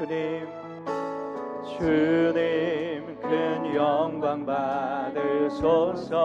[0.00, 0.48] 주님
[1.78, 6.16] 주님 큰 영광 받으소서.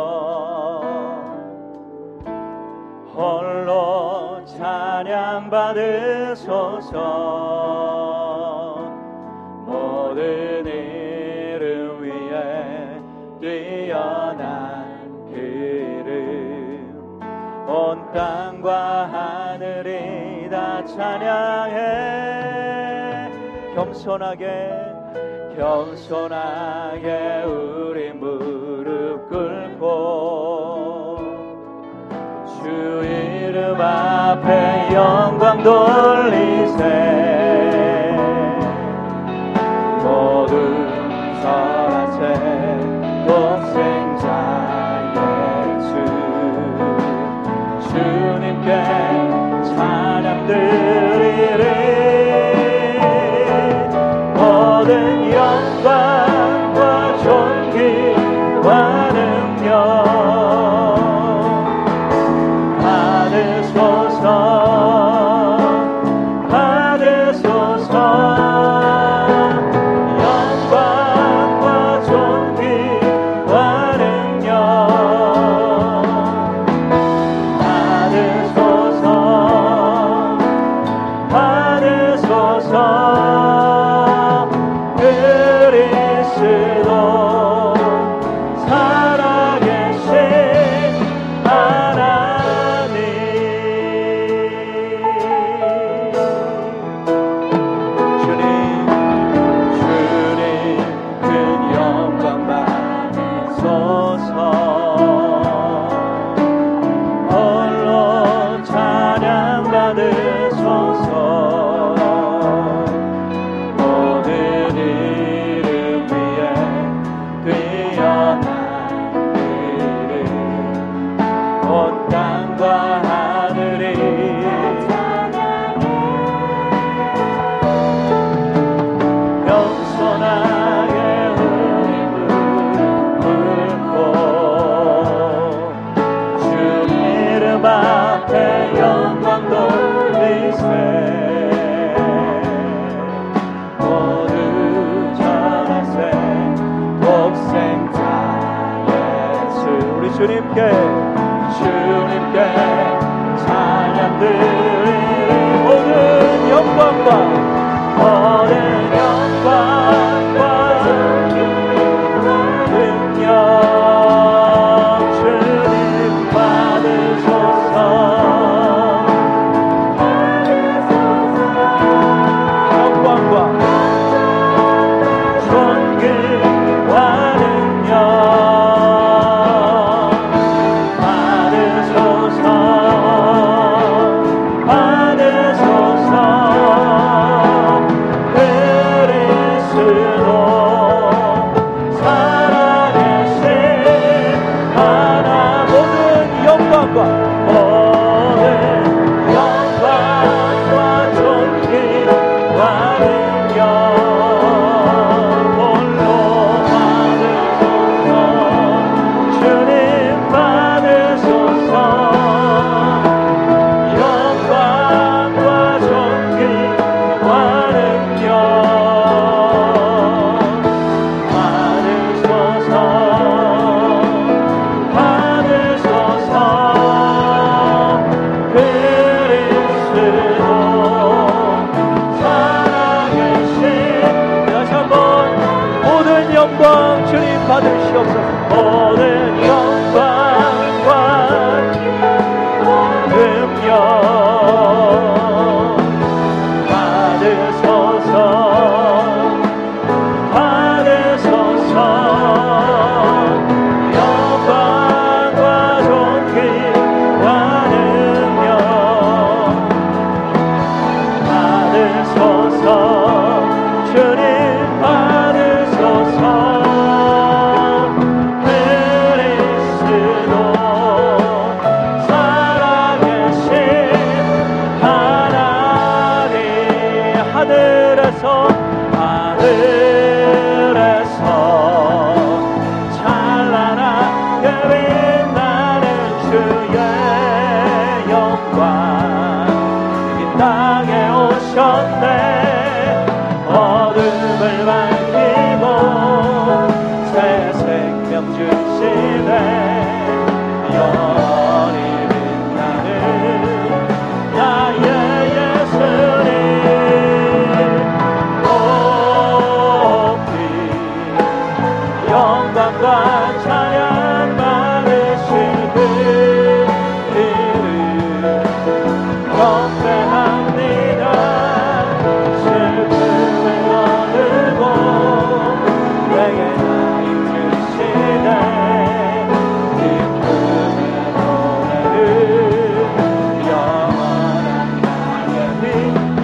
[3.14, 6.96] 홀로 찬양 받으소서.
[9.66, 13.02] 모든 이름 위에
[13.42, 17.20] 뛰어난 그 이름.
[17.68, 22.55] 온 땅과 하늘이 다 찬양해.
[23.96, 24.72] 겸손하게
[25.56, 31.18] 겸손하게 우리 무릎 꿇고
[32.46, 32.68] 주
[33.06, 36.84] 이름 앞에 영광 돌리세.
[40.04, 40.85] 모두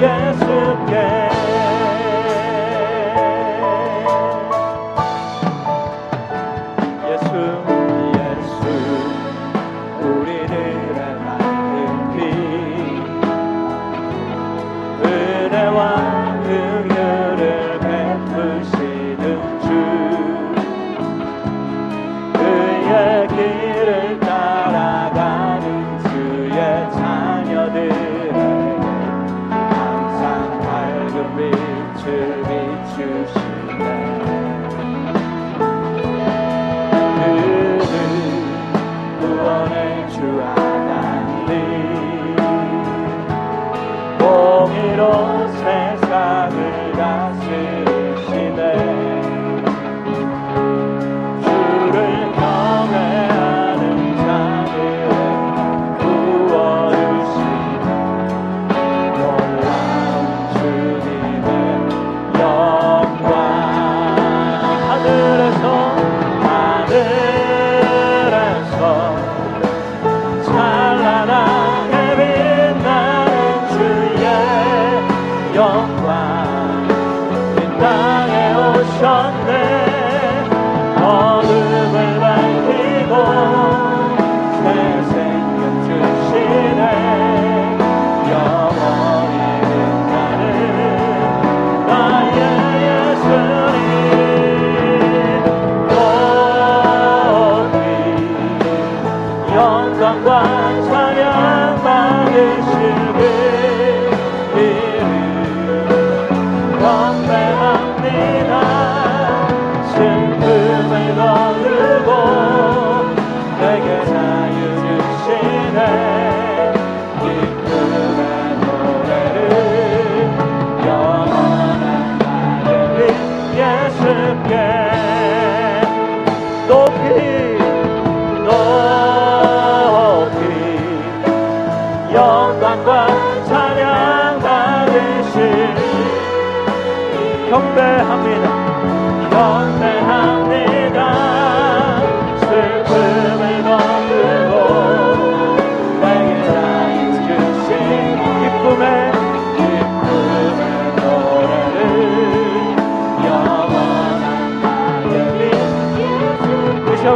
[0.02, 0.51] 비
[40.22, 40.61] to ride.
[79.02, 79.81] 땅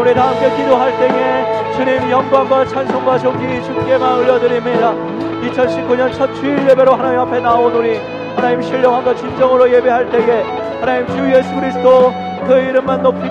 [0.05, 4.93] 우리 다 함께 기도할 때에 주님 영광과 찬송과 존귀 주께만 올려드립니다.
[4.93, 7.99] 2019년 첫 주일 예배로 하나님 앞에 나오노니
[8.35, 10.43] 하나님 신령함과 진정으로 예배할 때에
[10.79, 12.13] 하나님 주 예수 그리스도
[12.45, 13.23] 그 이름만 높임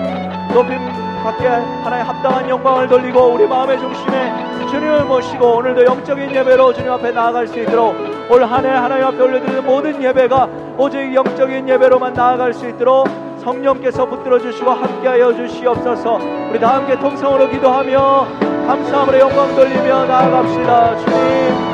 [0.53, 0.77] 높임
[1.23, 4.33] 받게 하나님 합당한 영광을 돌리고 우리 마음의 중심에
[4.69, 7.95] 주님을 모시고 오늘도 영적인 예배로 주님 앞에 나아갈 수 있도록
[8.29, 13.07] 올 한 해 하나님 앞에 올려드리는 모든 예배가 오직 영적인 예배로만 나아갈 수 있도록
[13.45, 16.17] 성령께서 붙들어 주시고 함께하여 주시옵소서.
[16.49, 18.27] 우리 다 함께 통성으로 기도하며
[18.65, 20.97] 감사함으로 영광 돌리며 나아갑시다.
[20.97, 21.13] 주님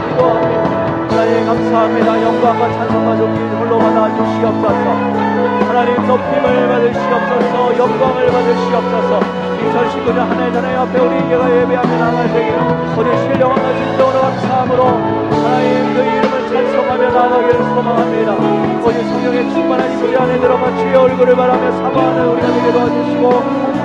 [0.09, 0.91] 기도합니다.
[1.09, 2.23] 하나님 감사합니다.
[2.23, 4.85] 영광과 찬송과 존귀 홀로 받아 주시옵소서.
[5.71, 7.77] 하나님 높임을 받으시옵소서.
[7.77, 9.19] 영광을 받으시옵소서.
[9.61, 12.51] 2019년 한 해 전에 앞에 우리 예가 예배하며 나갈 때에
[12.97, 15.40] 오늘 신령함과 진정으로 감사함으로
[16.51, 18.33] 찬송하며 나가기를 소망합니다.
[18.83, 23.29] 오직 성령의 충만한 이불 안에 들어가 주의 얼굴을 바라며 사모하는 우리가 되게 도와주시고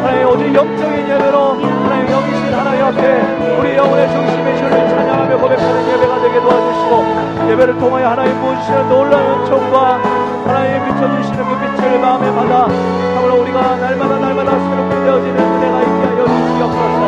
[0.03, 6.21] 하나님 오직 영적인 예배로 하나님 영이신 하나님 앞에 우리 영혼의 중심에 주를 찬양하며 고백하는 예배가
[6.23, 10.01] 되게 도와주시고 예배를 통하여 하나님 부으시는 놀라운 은총과
[10.47, 12.67] 하나님 비춰주시는 그 빛을 마음에 받아
[13.15, 17.01] 참으로 우리가 날마다 날마다 새롭게 되어지는 은혜가 있게 하여 주시옵소서.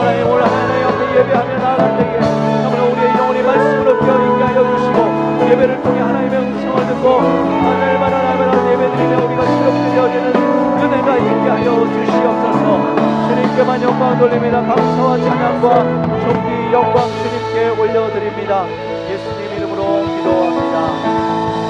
[0.00, 2.37] 하나님 오늘 하나님 앞에 예배하며 나아갈 때에
[5.58, 10.36] 예배를 통해 하나님의 음성을 듣고 날마다 날마다 예배 드리며 우리가 새롭게 되어지는
[10.78, 13.28] 은혜가 있게 하여 주시옵소서.
[13.28, 14.62] 주님께만 영광 돌립니다.
[14.62, 15.84] 감사와 찬양과
[16.20, 18.66] 존귀 영광 주님께 올려드립니다.
[19.10, 20.78] 예수님 이름으로 기도합니다.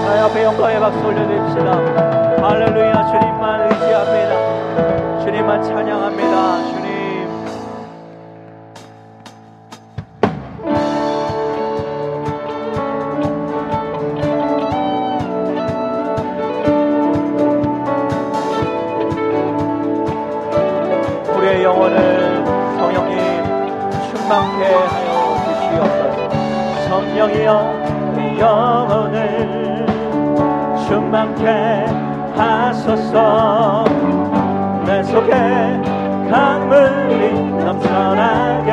[0.04, 2.46] 하나님 앞에 영광의 박수 올려드립시다.
[2.46, 5.24] 할렐루야 주님만 의지합니다.
[5.24, 6.77] 주님만 찬양합니다
[21.62, 22.44] 영혼을
[22.78, 23.16] 성령이
[24.10, 25.08] 충만케 하여
[25.44, 26.18] 주시옵소서.
[26.88, 27.48] 성령이여
[28.14, 29.86] 우리 영혼을
[30.86, 31.86] 충만케
[32.36, 33.84] 하소서.
[34.84, 35.32] 내 속에
[36.30, 37.22] 강물이
[37.64, 38.70] 넘쳐나게.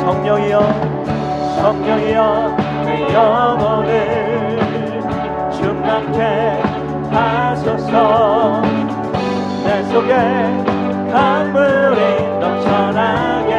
[0.00, 0.60] 성령이여
[1.60, 3.90] 성령이여 내 영혼을
[5.52, 6.18] 충만케
[7.10, 8.71] 하소서.
[9.92, 10.14] 속에
[11.12, 12.00] 강물이
[12.40, 13.52] 넘쳐나게.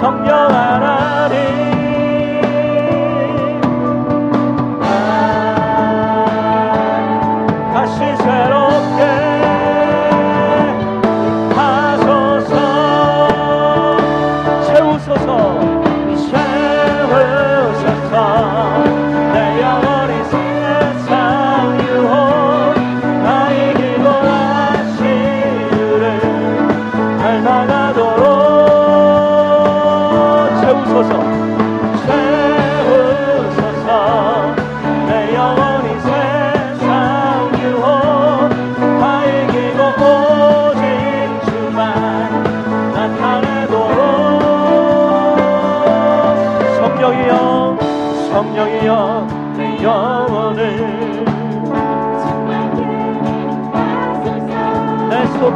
[0.00, 0.31] 성령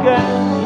[0.01, 0.56] again.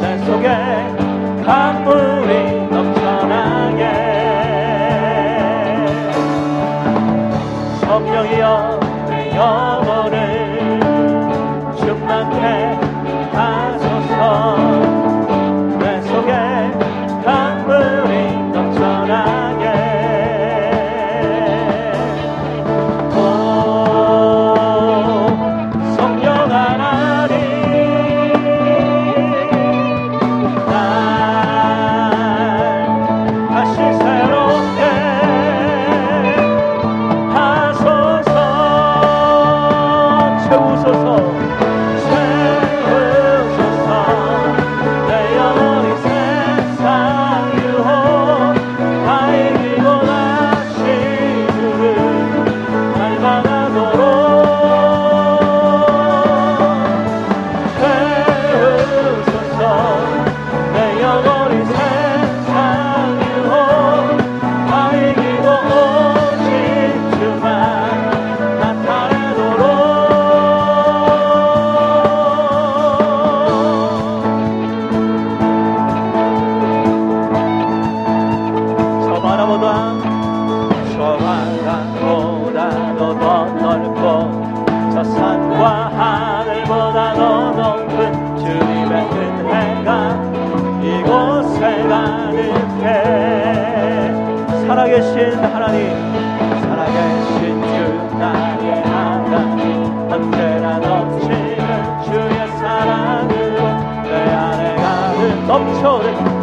[105.81, 106.40] chore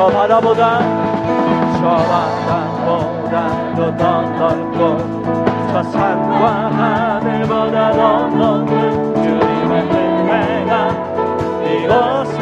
[0.00, 0.78] 저 바다보다
[1.78, 4.96] 저 바다보다도 더 넓고
[5.70, 10.72] 저 산과 하늘보다 더 높은 주님의 은혜가
[11.66, 12.39] 이곳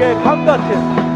[0.00, 1.09] 우리에게 강같은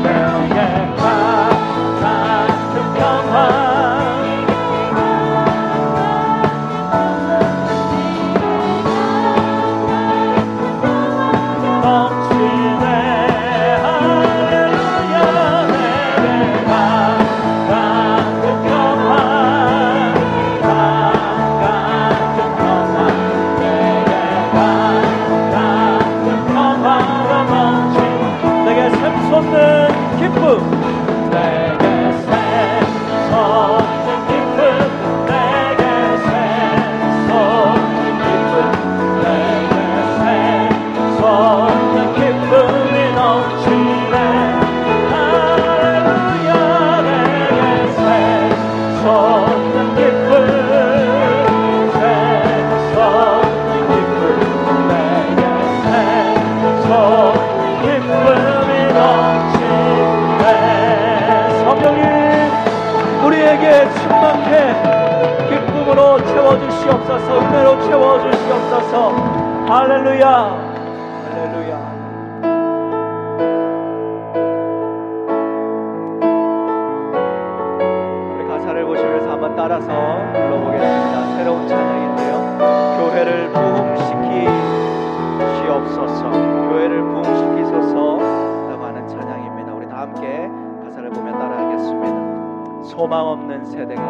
[93.14, 94.02] 소망 없는 세대가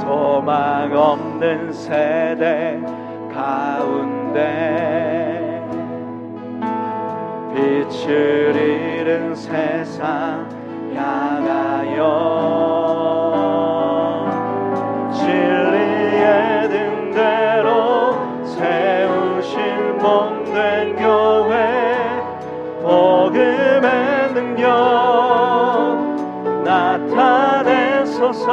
[0.00, 2.80] 소망 없는 세대
[3.30, 4.42] 가운데
[7.54, 10.48] 빛을 잃은 세상
[10.94, 12.55] 향하여
[28.16, 28.48] 나타내소서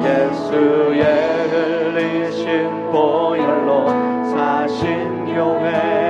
[0.00, 1.02] 예수의
[1.50, 3.88] 흘리신 보혈로
[4.30, 6.07] 사신 교회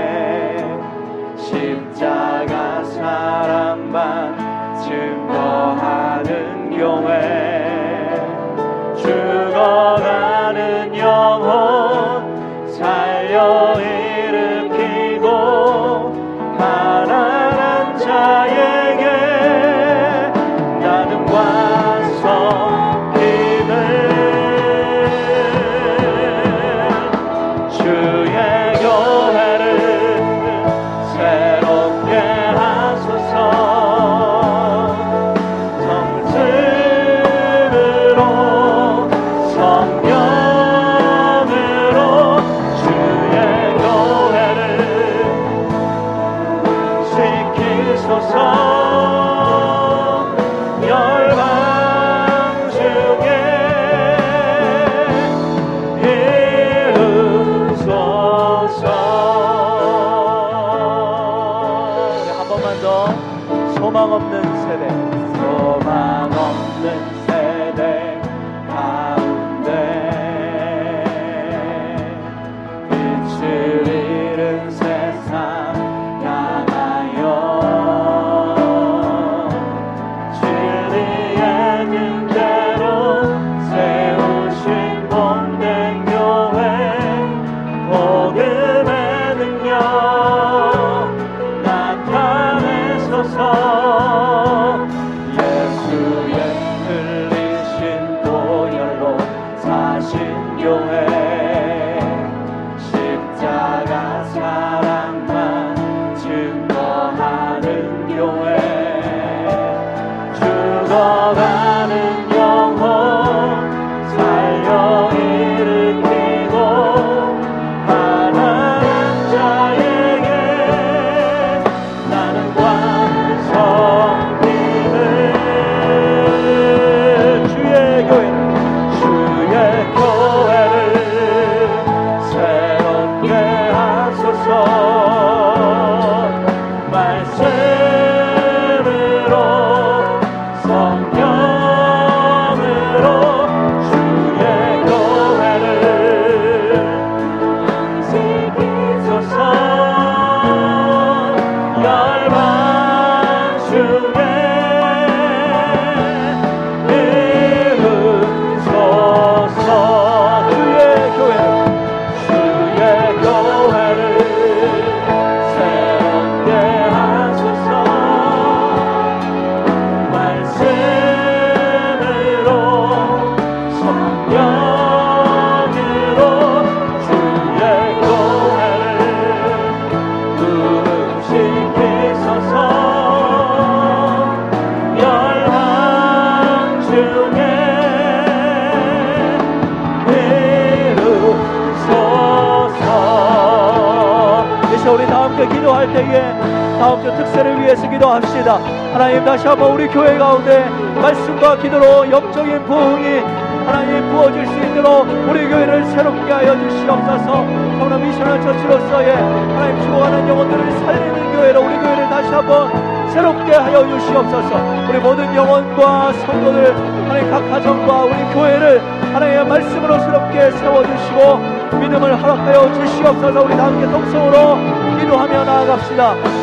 [194.88, 196.32] 이제 우리 다 함께 기도할 때에
[196.78, 198.58] 다음 주 특세를 위해서 기도합시다.
[198.94, 200.64] 하나님 다시 한번 우리 교회 가운데
[201.02, 203.20] 말씀과 기도로 영적인 부흥이
[203.66, 207.44] 하나님 부어질 수 있도록 우리 교회를 새롭게 하여 주시옵소서.
[207.78, 214.56] 성남 미션을 처치로서의 하나님 죽어가는 영혼들을 살리는 교회로 우리 교회를 다시 한번 새롭게 하여 주시옵소서.
[214.88, 216.74] 우리 모든 영혼과 성도들
[217.08, 218.80] 하나님 각 가정과 우리 교회를
[219.12, 223.42] 하나님의 말씀으로 새롭게 세워주시고 믿음을 허락하여 주시옵소서.
[223.42, 226.14] 우리 다 함께 동성으로 기도하며 나아갑시다